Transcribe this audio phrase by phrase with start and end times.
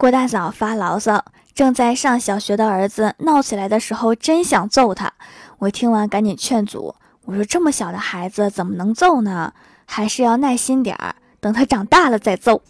[0.00, 5.12] 郭大嫂发牢骚，正在上小学的儿子闹起来的时候，真想揍他。
[5.58, 6.94] 我听完赶紧劝阻，
[7.26, 9.52] 我说这么小的孩子怎么能揍呢？
[9.84, 12.62] 还是要耐心点儿，等他长大了再揍。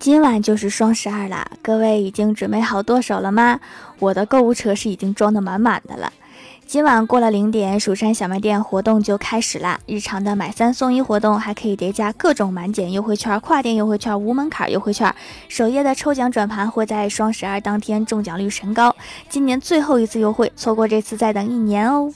[0.00, 3.60] 今晚就是双十二啦，各位已经准备好剁手了吗？
[4.00, 6.12] 我的购物车是已经装的满满的了。
[6.70, 9.80] 今晚过了零点，蜀山小卖店活动就开始啦！
[9.86, 15.12] 日常的买三送一活动，还可以叠加各种满减优惠券、跨店优惠券、无门槛优惠券。
[15.48, 18.94] 首页的抽奖转盘会在双十二当天中奖率神高，
[19.28, 22.08] 今年最后一次优惠，错过这次再等一年哦。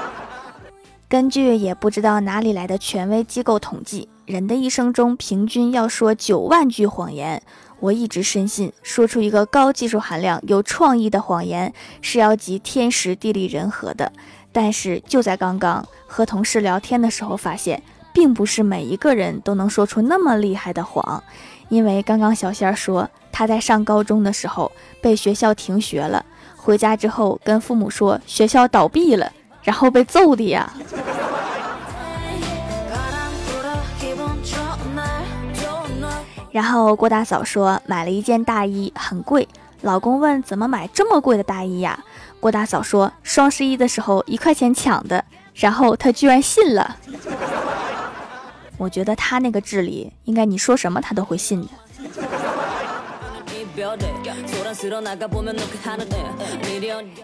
[1.08, 7.42] 根据也不知道哪里来的权威机构统计，人的一生中平均要说九万句谎言。
[7.78, 14.10] 我一直深信，说出一个高技术含量、有创意的谎言是要集天时地利人和的。
[14.52, 21.22] 但是就在刚刚和同事聊天的时候，发现并不是每一个人都能说出那么厉害的谎。
[21.68, 26.24] 因为刚刚小仙儿说，他在上高中的时候被学校停学了，
[26.56, 29.30] 回家之后跟父母说学校倒闭了，
[29.62, 30.72] 然后被揍的呀。
[36.56, 39.46] 然后郭大嫂说买了一件大衣很贵，
[39.82, 42.02] 老公问怎么买这么贵的大衣呀？
[42.40, 45.22] 郭大嫂说双十一的时候一块钱抢的，
[45.54, 46.96] 然后他居然信了。
[48.78, 51.68] 我觉得他那个智力，应该你说什么他都会信的。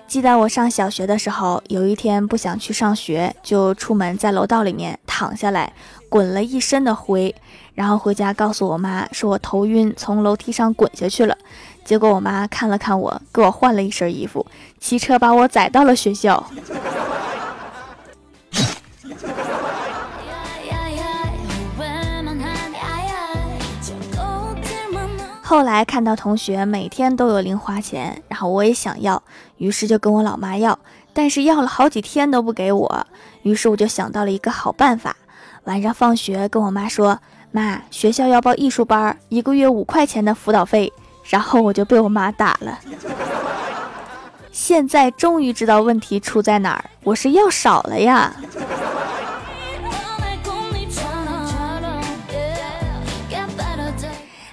[0.07, 5.73] 记得我上小学的时候，有一天不想去上学，就出门在楼道里面躺下来，
[6.09, 7.33] 滚了一身的灰。
[7.75, 11.39] 然后回家告诉我妈，说我头晕，从楼梯上滚下去了。
[11.85, 14.45] 结果我妈看了看我，给我换了一身衣服，
[14.81, 16.45] 骑车把我载到了学校。
[25.41, 29.23] 后来看到同学每天都有零花钱，然后我也想要，
[29.59, 30.77] 于是就跟我老妈要，
[31.13, 33.07] 但是要了好几天都不给我。
[33.43, 35.17] 于是我就想到了一个好办法，
[35.65, 37.19] 晚上放学跟我妈说。
[37.55, 40.91] 妈，学校要报艺术班，一个月五块钱的辅导费，
[41.25, 42.79] 然后我就被我妈打了。
[44.51, 48.35] 现在终于知道问题出在哪儿，我是要少了呀。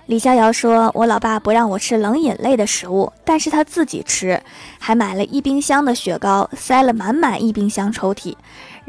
[0.07, 4.41] 李逍遥说：“我老爸不让我吃冷饮类的食物，但是他自己吃，
[4.79, 8.35] 还买了一冰箱的雪糕，塞了满满一冰箱抽屉。”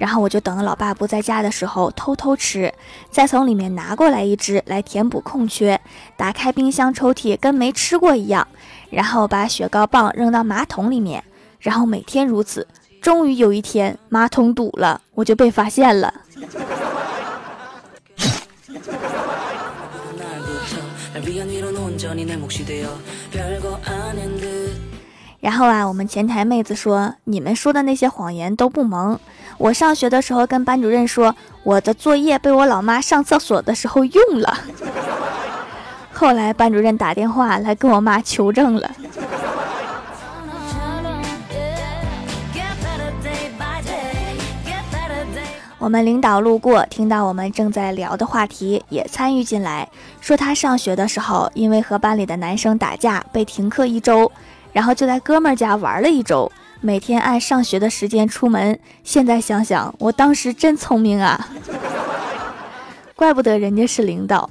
[0.00, 2.72] 然后我就等老爸不在家的时候偷偷吃，
[3.10, 5.78] 再从里面拿过来一只来填补空缺。
[6.16, 8.48] 打开冰箱抽屉跟没吃过一样，
[8.88, 11.22] 然后把雪糕棒扔到马桶里面，
[11.58, 12.66] 然后每天如此。
[13.02, 16.14] 终于有一天马桶堵了，我就被发现了。
[25.40, 29.18] 然后啊，我们前台妹子说：“你们说的那些谎言都不萌。”
[29.56, 34.58] 我上学的时候跟班主任说，我的作业被我老妈上厕所的时候用了。
[36.12, 38.90] 后来班主任打电话来跟我妈求证了。
[45.78, 49.88] 我们领导路过，听到我们正在聊的话题，也参与进来，
[50.20, 54.30] 说他上学的时候因为和班里的男生打架被停课一周，
[54.72, 56.50] 然后就在哥们家玩了一周。
[56.82, 61.48] 每天按上学的时间出门，现在想想，我当时真聪明啊！
[63.14, 64.48] 怪不得人家是领导。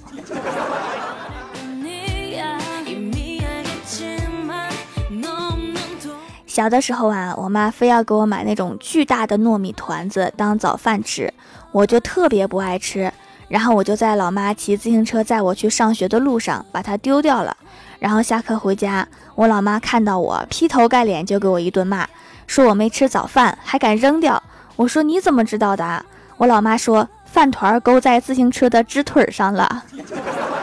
[6.45, 11.33] 小的时候啊，我妈非要给我买那种巨大的糯米团子当早饭吃，
[11.71, 13.11] 我就特别不爱吃。
[13.47, 17.57] 然后我就在老妈骑自行车载我去上学的路上把它丢掉了。
[17.99, 22.07] 然后下课回家，我老妈看到我，劈头盖脸就给我一顿骂，
[22.47, 24.41] 说我没吃早饭，还敢扔掉。
[24.77, 26.05] 我说你怎么知道的？
[26.37, 29.83] 我老妈说饭团勾在自行车的支腿上了。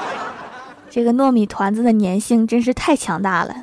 [0.90, 3.54] 这个糯米团子的粘性真是太强大了。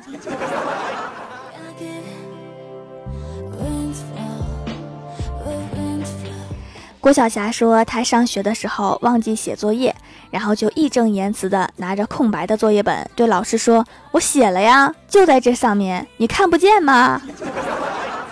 [7.00, 9.94] 郭晓霞说，她上学的时候忘记写作业，
[10.30, 17.20] 然后就义正言辞的拿着空白的作业本对老师说：“我写了呀，就在这上面，你看不见吗？”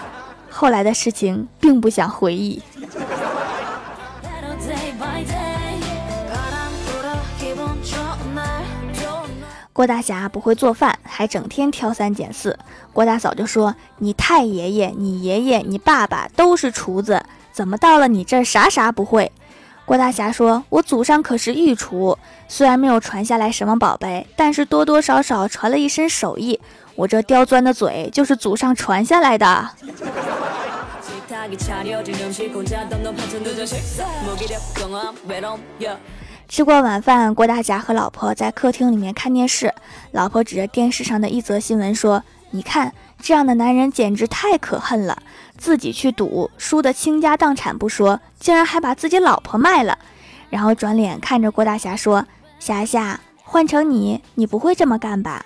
[0.51, 2.63] 后来的事情并不想回忆。
[9.75, 12.59] 郭大侠不会做饭，还整天挑三拣四。
[12.93, 19.33] 郭大嫂就说：“你太爷爷、你爷爷、你爸爸都是厨子，怎么到了你这儿啥啥不会？”
[19.93, 22.17] 郭大侠说：“我祖上可是御厨，
[22.49, 26.59] 虽然没有传下来什么宝贝，但是多多少少传了一身手艺。
[26.95, 29.69] 我这刁钻的嘴就是祖上传下来的。”
[36.49, 39.75] 吃过晚饭，郭大侠和老婆在客厅里面看电视。
[40.13, 45.19] 老婆指着电视上的一则新闻说：“你看，这样的男人简直太可恨了！
[45.59, 49.99] 自己去赌，输得倾家荡产不说，竟然还把自己老婆卖了。”
[50.51, 52.27] 然后转脸看着郭大侠说
[52.61, 55.45] ：“侠侠，换成你，你不会这么干吧？”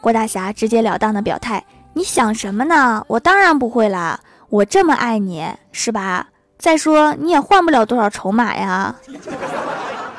[0.00, 1.62] 郭大侠直截了当的表态
[1.92, 3.04] ：“你想什么呢？
[3.08, 4.20] 我当然不会啦！
[4.48, 6.28] 我这么爱你，是吧？
[6.58, 8.94] 再说你也换不了多少筹码呀。”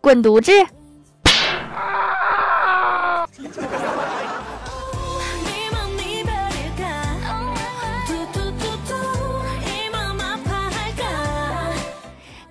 [0.00, 0.52] 滚犊子！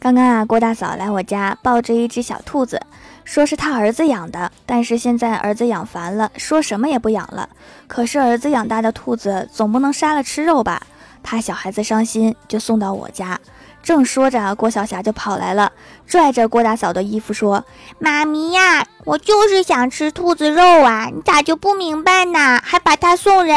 [0.03, 2.81] 刚刚啊，郭大嫂来我家抱着一只小兔子，
[3.23, 7.47] 说是他儿子养的，但是现在儿子养烦了，说什么也不养了。
[7.87, 10.85] 可是儿子养大的兔子总不能杀了吃肉吧？
[11.23, 13.39] 怕小孩子伤心，就送到我家。
[13.81, 15.71] 正说着，郭晓霞就跑来了，
[16.05, 17.63] 拽着郭大嫂的衣服说
[17.97, 22.59] ：“妈咪呀，我就是想吃兔子肉啊，你咋就不明白呢？
[22.61, 23.55] 还把它送人。”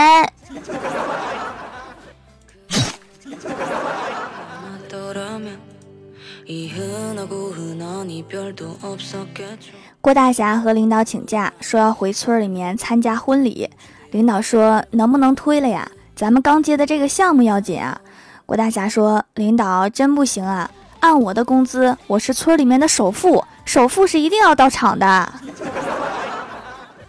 [10.01, 13.69] 郭大侠和领导请假，说要回村里面参加婚礼。
[14.13, 15.91] 领导说：“能不能推了呀？
[16.15, 18.01] 咱们刚接的这个项目要紧啊。”
[18.47, 20.71] 郭大侠说：“领导真不行啊！
[21.01, 25.33] 按我的工资，我是村里面的首富，首富是一定要到场的。”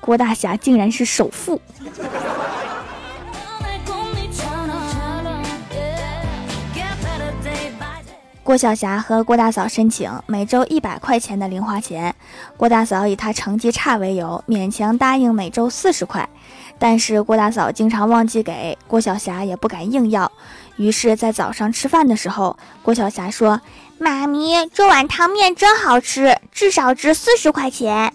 [0.02, 1.62] 郭大侠竟然是首富。
[8.48, 12.16] 郭晓霞和郭大嫂申请每周一百块钱的零花钱，
[12.56, 16.30] 郭大嫂以她成绩差为由，勉强答应每周四十块。
[16.80, 20.32] 但是郭大嫂经常忘记给，郭晓霞也不敢硬要。
[20.78, 23.60] 于是，在早上吃饭的时候，郭晓霞说
[24.00, 28.14] ：“妈咪，这碗汤面真好吃，至少值四十块钱。”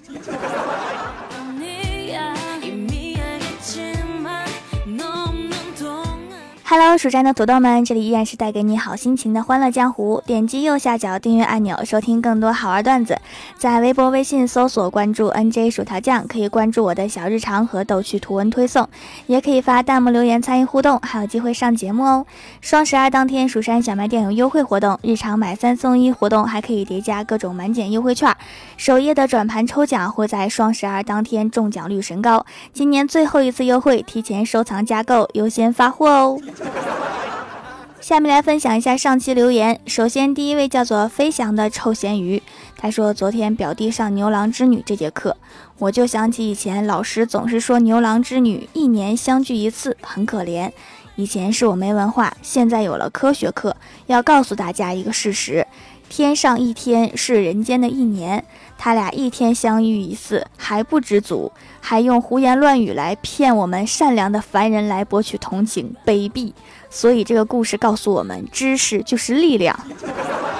[6.75, 10.23] Hello，蜀山的土豆们，这里依然是带给你好心情的欢乐江湖。
[10.25, 13.19] 点击右下角订阅按钮，收听更多好玩段子。
[13.59, 18.89] 在微博、微信搜索关注 NJ 薯条酱，可以关注我的小日常和逗趣图文推送，
[19.27, 22.25] 也可以发弹幕留言参与互动，还有机会上节目哦。
[22.63, 28.35] 双十二当天，蜀山小卖店有优惠活动，日常买三送一活动，还可以叠加各种满减优惠券。
[28.79, 36.41] 首页的转盘抽奖会在双十二当天中奖率神高，今年最后一次优惠，提前收藏加购优先发货哦。
[38.01, 39.81] 下面来分享一下上期留言。
[39.87, 42.43] 首先，第一位叫做飞翔的臭咸鱼，
[42.77, 45.37] 他说：“昨天表弟上牛郎织女这节课，
[45.79, 50.73] 我就想起以前老师总是说牛郎织女一年相聚一次，很可怜。
[51.15, 53.77] 以前是我没文化，现在有了科学课，
[54.07, 55.67] 要告诉大家一个事实：
[56.15, 58.45] 天上一天是人间的一年。
[58.77, 61.51] 他俩一天相遇一次还不知足，
[61.81, 66.53] 还用胡言乱语来骗我们善良的凡人来博取同情，卑鄙。”
[66.91, 69.75] 所以这个故事告诉我们，知识就是力量。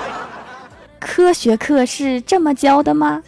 [0.99, 3.23] 科学课是这么教的吗？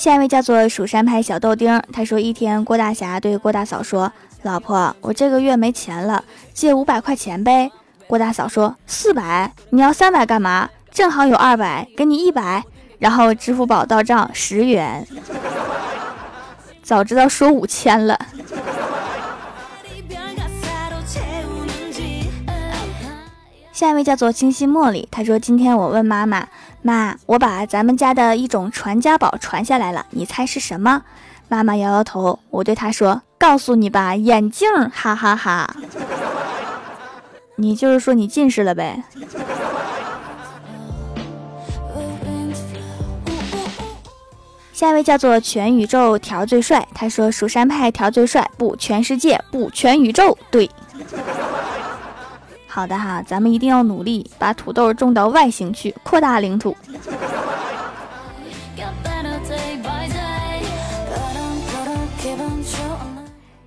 [0.00, 7.70] 下一位叫做蜀山派小豆丁，他说一天，郭大侠对郭大嫂说：“老婆，我这个月没钱了，借五百块钱呗。”
[8.08, 10.70] 郭大嫂说：“四百，你要三百干嘛？
[10.90, 12.64] 正好有二百，给你一百。”
[12.98, 15.06] 然后支付宝到账十元。
[16.82, 18.18] 早知道说五千了。
[23.80, 26.46] 下一位叫做清新茉莉，她说：“今天我问妈妈，
[26.82, 31.02] 妈，我把咱们家的一种传家宝传下来了，你猜是什么？”
[31.48, 32.38] 妈妈摇摇头。
[32.50, 35.74] 我对她说：“告诉你吧，眼镜，哈哈哈。”
[37.56, 39.02] 你就是说你近视了呗？
[44.74, 50.70] 下一位叫做全宇宙调最帅，他说：“蜀山派调最帅，不，全世界不，全宇宙。”对，
[52.72, 56.76] 好的哈，咱们一定要努力把土豆种到外星去，扩大领土。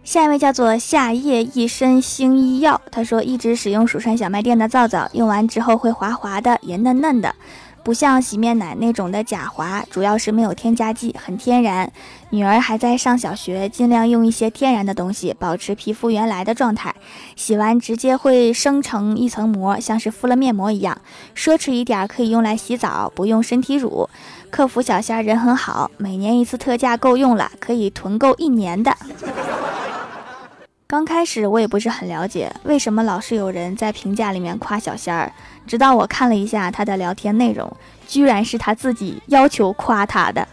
[0.06, 7.36] 下一位叫做夏夜一身星医药，他说一直使用蜀山小卖店的皂皂，用完之后会滑滑的，也嫩嫩的。
[7.84, 11.92] 不像洗面奶那种的假滑，主要是没有添加剂，很天然。
[12.30, 16.96] 女儿还在上小学，尽量用一些天然的东西，保持皮肤原来的状态。
[17.36, 20.98] 洗完直接会生成一层膜，像是敷了面膜一样。
[21.36, 24.10] 奢侈一点可以用来洗澡，不用身体乳。
[24.50, 28.96] 客服小仙人很好，每年一次特价够用了，可以囤够一年的。
[30.94, 35.34] 刚开始我也不是很了解，为什么老是有人在评价里面夸小仙儿。
[35.66, 37.68] 直到我看了一下他的聊天内容，
[38.08, 40.48] 居然是他自己要求夸他的。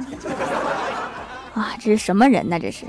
[1.52, 2.59] 啊，这是什么人呢？
[2.59, 2.87] 这是。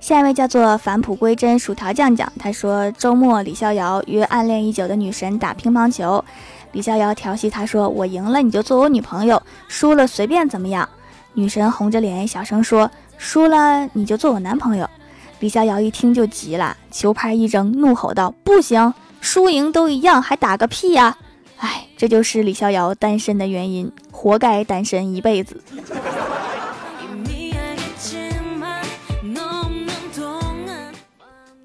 [0.00, 6.24] 下一位叫做返璞归真薯条酱酱，他说周末李逍遥约暗恋已久的女神打乒乓球。
[6.72, 10.88] 李逍遥调戏他说：“我赢了你就做我女朋友，输了随便怎么样。”
[11.34, 14.88] 女神红着脸小声说：“输了你就做我男朋友。”
[15.40, 21.16] 李逍遥一听就急了，球拍一扔，怒吼道：“不行，输赢都一样，还打个屁呀！”
[21.58, 25.62] 哎，这就是李逍遥单身的原因，活该单身一辈子。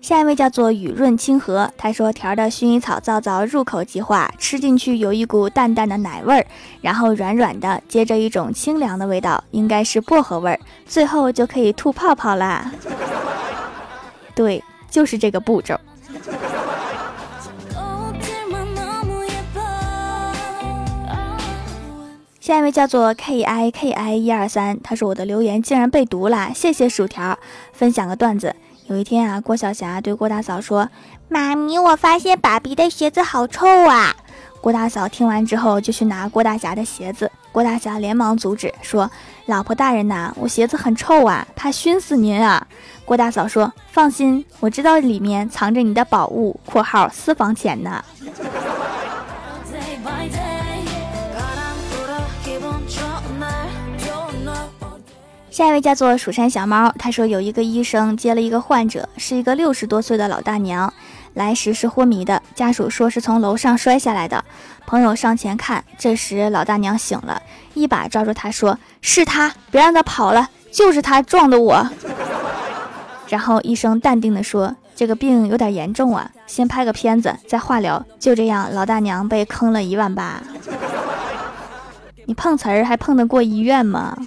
[0.04, 6.46] 下一位叫做雨润清河，他说条的薰衣草皂皂入口即化，吃进去有一股淡淡的奶味儿，
[6.82, 12.70] 然后软软的，接着一种清凉的味道，应该是薄荷味儿，最后就可以吐泡泡啦。
[14.36, 15.80] 对，就是这个步骤。
[22.42, 27.40] 下一位叫做 K I K I 一二三，他说我的留言竟然被读了，谢谢薯条，
[27.72, 28.54] 分享个段子。
[28.94, 30.88] 有一天啊，郭晓霞对郭大嫂说
[31.28, 34.16] ：“妈咪，我发现爸比的鞋子好臭啊！”
[34.62, 39.10] 郭大嫂听完之后就去拿郭大侠的鞋子，郭大侠连忙阻止说
[39.48, 42.68] ：“老婆大人呐，我鞋子很臭啊，怕熏死您啊！”
[43.04, 48.06] 郭大嫂说：“放心，我知道里面藏着你的宝物（括号私房钱呢）。”
[55.54, 60.92] 下一位叫做蜀山小猫，他说有一个医生接了一个患者，是一个六十多岁的老大娘，
[61.36, 64.44] 来时是昏迷的，家属说是从楼上摔下来的。
[64.88, 67.40] 朋友上前看，这时老大娘醒了，
[67.76, 71.88] 一把抓住他说：“是他，别让他跑了，就是他撞的我。”
[73.30, 80.42] 然后医生淡定的说：“这个病有点严重啊，先拍个片子，再化疗。”就这样，老大娘被坑了一万八。
[82.26, 84.18] 你碰瓷儿还碰得过医院吗？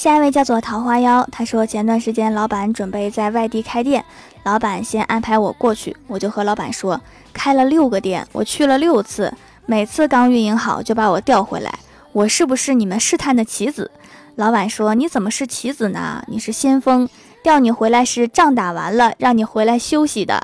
[0.00, 4.02] 下一位叫做桃花妖，他说前段时间老板准备在外地开店，
[4.44, 6.98] 老板先安排我过去，我就和老板说
[7.34, 9.30] 开了六个店，我去了六次，
[9.66, 11.70] 每次刚运营好就把我调回来，
[12.12, 13.90] 我是不是你们试探的棋子？
[14.36, 16.24] 老板说你怎么是棋子呢？
[16.28, 17.06] 你是先锋，
[17.42, 20.42] 调你回来是仗打完了让你回来休息的，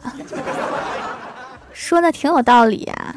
[1.72, 3.14] 说的挺有道理啊。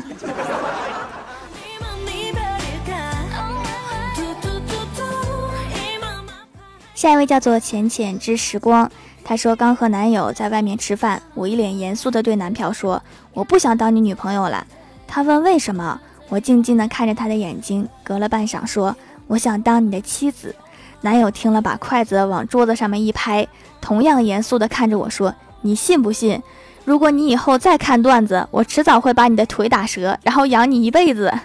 [6.99, 8.91] 下一位叫做浅浅之时光，
[9.23, 13.01] 他说刚和男友在外面吃饭，我一脸严肃的对男票说
[13.33, 14.67] ：“我不想当你女朋友了。”
[15.07, 18.93] 他问为什么，我静静的看着他的眼睛，隔了半晌说
[19.27, 20.53] ：“我想当你的妻子。”
[20.99, 23.47] 男友听了，把筷子往桌子上面一拍，
[23.79, 26.43] 同样严肃的看着我说：“你信不信？
[26.83, 31.33] 如果你以后再看段子，我迟早会把你的腿打折，然后养你一辈子。”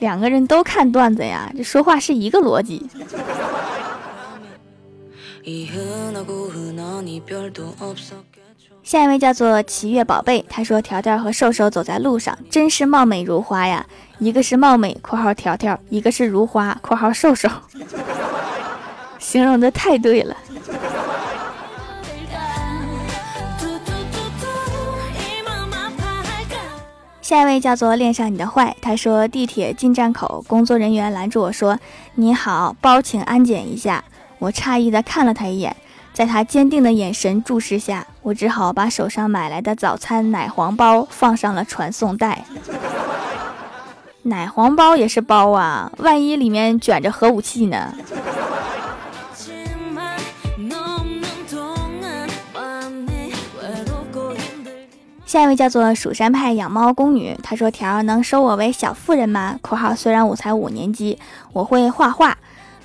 [0.00, 2.86] 两个人都看段子呀，这说话是一个逻辑。
[8.82, 13.86] 下一位叫做奇月宝贝，他说条条和瘦瘦走在路上，真是貌美如花呀。
[14.18, 17.48] 一个是貌美（括号条条），一个是如花（括号瘦瘦），
[19.18, 20.36] 形容的太对了。
[27.22, 31.78] 下一位叫做恋上你的坏，他说地铁进站口，工作人员拦住我说
[32.16, 34.04] ：“你好，包请安检一下。”
[34.40, 35.76] 我诧异的看了他一眼，
[36.14, 42.44] 在他坚定的眼神注视下，我只好把手上买来的早餐奶黄包放上了传送带。
[44.22, 47.94] 奶黄包也是包啊，万一里面卷着核武器呢？
[55.26, 61.18] 下一位叫做蜀山派养猫宫女，她说：“条能收我为小妇人吗？”（括号虽然我才五年级，
[61.52, 62.36] 我会画画。）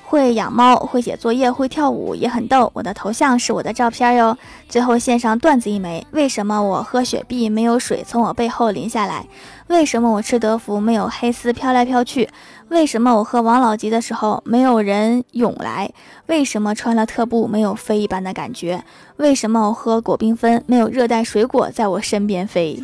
[0.08, 2.70] 会养猫，会写作业，会跳舞，也很逗。
[2.76, 4.38] 我的头像是我的照片哟。
[4.70, 9.26] 最后献上段子一枚：为什么我喝雪碧没有水从我背后淋下来？
[9.68, 12.30] 为什么我吃德芙没有黑丝飘来飘去？
[12.70, 15.92] 为什么我喝王老吉的时候没有人涌来？
[16.28, 18.84] 为什么穿了特步没有飞一般的感觉？
[19.18, 22.82] 为什么我喝果缤纷没有热带水果在我身边飞？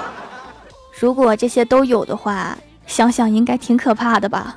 [0.98, 4.56] 如果这些都有的话，想想应该挺可怕的吧。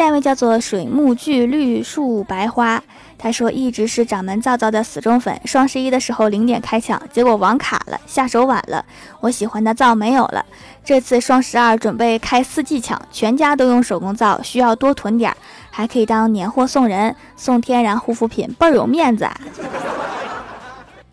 [0.00, 2.82] 下一位叫做水木聚绿树白花，
[3.18, 8.82] 他说一直是掌门皂皂的死忠粉，双十一的时候零点开抢，结果网卡了，下手晚了，
[9.20, 10.42] 我喜欢的皂没有了。
[10.82, 15.36] 这次双十二准备开四季抢，全家都用手工皂，需要多囤点，
[15.70, 19.28] 还可以当年货送人，送天然护肤品，倍儿有面子。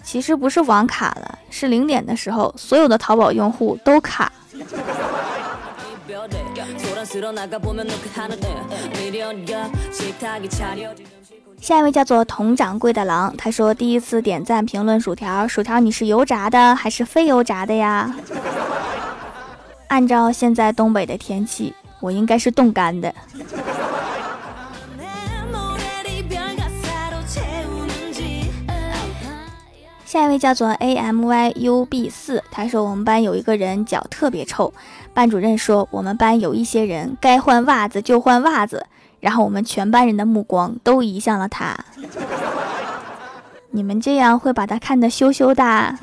[0.01, 4.26] 其实不是网卡了，是零点的时候，所有的淘宝用户都卡。
[11.61, 18.13] 下一位叫做佟掌柜的狼，他说第一次点赞评论薯条，薯条你是油炸的还是非油炸的呀？
[19.87, 23.15] 按照现在东北的天气，我应该是冻干的。
[30.17, 34.73] 下一位叫做 A M Y U B 四，他说我们班有一个人脚特别臭，
[35.13, 38.83] 班主任说我们班有一些人该换袜子就换袜子，
[39.19, 41.77] 然后我们全班人的目光都移向了他。
[43.69, 45.95] 你们这样会把他看得羞羞的。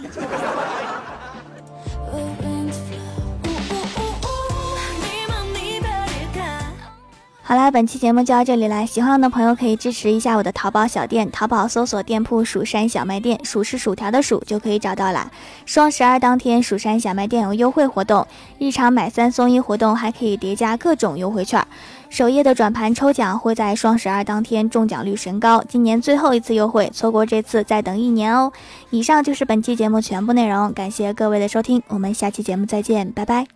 [7.46, 8.86] 好啦，本期节目就到这里啦！
[8.86, 15.30] 喜欢我的朋友可以支持一下我的淘宝小店，淘宝搜索店铺“蜀山小卖店”，数是薯条的数就可以找到啦。
[15.66, 18.26] 双十二当天，蜀山小卖店有优惠活动，
[18.58, 21.62] 日常买三送一活动还可以叠加各种优惠券。
[22.08, 28.50] 首页的转盘抽奖会在双十二当天中奖率神高，今年最后一次优惠，错过这次再等一年哦。
[28.88, 33.46] 以上就是本期节目全部内容，感谢各位的收听，我们下期节目再见，拜拜。